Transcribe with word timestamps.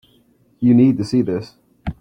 You 0.59 0.73
need 0.73 0.97
to 0.97 1.03
see 1.03 1.21
this. 1.21 1.53